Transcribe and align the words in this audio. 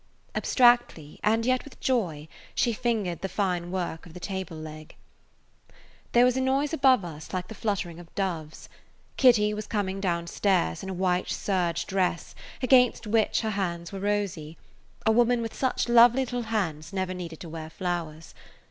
Abstractedly 0.33 1.19
and 1.23 1.45
yet 1.45 1.63
with 1.63 1.79
joy 1.79 2.27
she 2.55 2.73
fingered 2.73 3.21
the 3.21 3.29
fine 3.29 3.69
work 3.69 4.07
of 4.07 4.15
the 4.15 4.19
table 4.19 4.57
leg. 4.57 4.95
There 6.13 6.25
was 6.25 6.35
a 6.35 6.41
noise 6.41 6.73
above 6.73 7.05
us 7.05 7.31
like 7.35 7.49
the 7.49 7.53
fluttering 7.53 7.99
of 7.99 8.15
doves. 8.15 8.67
Kitty 9.15 9.53
was 9.53 9.67
coming 9.67 10.01
downstairs 10.01 10.81
in 10.81 10.89
a 10.89 10.93
white 10.95 11.29
serge 11.29 11.85
dress 11.85 12.33
against 12.63 13.05
which 13.05 13.41
her 13.41 13.51
hands 13.51 13.91
were 13.91 13.99
rosy; 13.99 14.57
a 15.05 15.11
woman 15.11 15.39
with 15.39 15.53
such 15.53 15.87
lovely 15.87 16.21
little 16.23 16.41
hands 16.49 16.91
never 16.91 17.13
needed 17.13 17.39
to 17.41 17.49
wear 17.49 17.69
flowers. 17.69 18.33